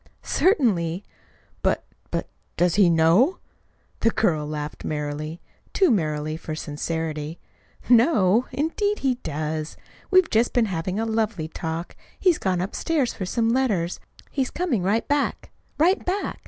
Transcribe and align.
"Certainly." 0.23 1.03
"But 1.61 1.83
but 2.09 2.27
does 2.57 2.73
he 2.73 2.89
know?" 2.89 3.37
The 3.99 4.09
girl 4.09 4.47
laughed 4.47 4.83
merrily 4.83 5.41
too 5.73 5.91
merrily 5.91 6.37
for 6.37 6.55
sincerity. 6.55 7.39
"Know? 7.87 8.47
Indeed 8.51 8.97
he 9.05 9.19
does. 9.21 9.77
We've 10.09 10.27
just 10.31 10.53
been 10.53 10.65
having 10.65 10.99
a 10.99 11.05
lovely 11.05 11.47
talk. 11.47 11.95
He's 12.19 12.39
gone 12.39 12.61
upstairs 12.61 13.13
for 13.13 13.27
some 13.27 13.49
letters. 13.49 13.99
He's 14.31 14.49
coming 14.49 14.81
right 14.81 15.07
back 15.07 15.51
right 15.77 16.03
back." 16.03 16.39